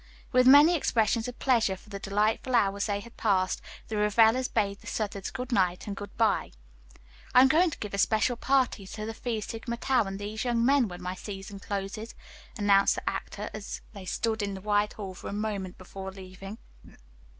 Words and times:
With 0.31 0.47
many 0.47 0.75
expressions 0.75 1.27
of 1.27 1.37
pleasure 1.37 1.75
for 1.77 1.91
the 1.91 1.99
delightful 1.99 2.55
hours 2.55 2.87
they 2.87 3.01
had 3.01 3.17
passed, 3.17 3.61
the 3.87 3.97
revelers 3.97 4.47
bade 4.47 4.79
the 4.81 4.87
Southards 4.87 5.29
good 5.29 5.51
night 5.51 5.85
and 5.85 5.95
good 5.95 6.17
bye. 6.17 6.53
"I 7.35 7.41
am 7.43 7.47
going 7.47 7.69
to 7.69 7.77
give 7.77 7.93
a 7.93 7.99
special 7.99 8.35
party 8.35 8.87
to 8.87 9.05
the 9.05 9.13
Phi 9.13 9.41
Sigma 9.41 9.77
Tau 9.77 10.05
and 10.05 10.17
these 10.17 10.43
young 10.43 10.65
men, 10.65 10.87
when 10.87 11.03
my 11.03 11.13
season 11.13 11.59
closes," 11.59 12.15
announced 12.57 12.95
the 12.95 13.07
actor 13.07 13.51
as 13.53 13.81
they 13.93 14.05
stood 14.05 14.41
in 14.41 14.55
the 14.55 14.61
wide 14.61 14.93
hall 14.93 15.13
for 15.13 15.27
a 15.27 15.33
moment 15.33 15.77
before 15.77 16.09
leaving. 16.11 16.57